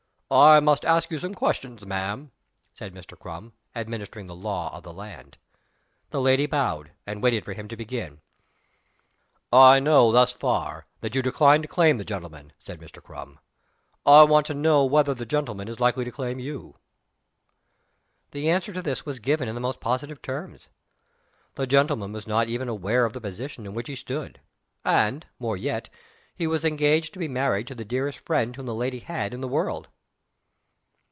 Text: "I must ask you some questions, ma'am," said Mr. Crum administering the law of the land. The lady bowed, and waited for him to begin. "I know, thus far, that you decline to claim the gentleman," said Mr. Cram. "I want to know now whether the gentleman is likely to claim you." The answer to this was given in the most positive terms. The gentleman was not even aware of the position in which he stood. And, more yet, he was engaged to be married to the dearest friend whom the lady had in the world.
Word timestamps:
"I 0.33 0.61
must 0.61 0.85
ask 0.85 1.11
you 1.11 1.19
some 1.19 1.33
questions, 1.35 1.85
ma'am," 1.85 2.31
said 2.73 2.93
Mr. 2.93 3.19
Crum 3.19 3.51
administering 3.75 4.27
the 4.27 4.33
law 4.35 4.73
of 4.73 4.81
the 4.81 4.93
land. 4.93 5.37
The 6.11 6.21
lady 6.21 6.45
bowed, 6.45 6.91
and 7.05 7.21
waited 7.21 7.43
for 7.43 7.51
him 7.51 7.67
to 7.67 7.75
begin. 7.75 8.21
"I 9.51 9.81
know, 9.81 10.09
thus 10.13 10.31
far, 10.31 10.85
that 11.01 11.13
you 11.15 11.21
decline 11.21 11.61
to 11.63 11.67
claim 11.67 11.97
the 11.97 12.05
gentleman," 12.05 12.53
said 12.59 12.79
Mr. 12.79 13.03
Cram. 13.03 13.39
"I 14.05 14.23
want 14.23 14.45
to 14.47 14.53
know 14.53 14.83
now 14.85 14.89
whether 14.89 15.13
the 15.13 15.25
gentleman 15.25 15.67
is 15.67 15.81
likely 15.81 16.05
to 16.05 16.11
claim 16.13 16.39
you." 16.39 16.77
The 18.31 18.49
answer 18.49 18.71
to 18.71 18.81
this 18.81 19.05
was 19.05 19.19
given 19.19 19.49
in 19.49 19.55
the 19.55 19.59
most 19.59 19.81
positive 19.81 20.21
terms. 20.21 20.69
The 21.55 21.67
gentleman 21.67 22.13
was 22.13 22.25
not 22.25 22.47
even 22.47 22.69
aware 22.69 23.03
of 23.03 23.11
the 23.11 23.19
position 23.19 23.65
in 23.65 23.73
which 23.73 23.89
he 23.89 23.97
stood. 23.97 24.39
And, 24.85 25.25
more 25.39 25.57
yet, 25.57 25.89
he 26.33 26.47
was 26.47 26.63
engaged 26.63 27.11
to 27.15 27.19
be 27.19 27.27
married 27.27 27.67
to 27.67 27.75
the 27.75 27.83
dearest 27.83 28.19
friend 28.25 28.55
whom 28.55 28.65
the 28.67 28.73
lady 28.73 28.99
had 28.99 29.33
in 29.33 29.41
the 29.41 29.47
world. 29.49 29.89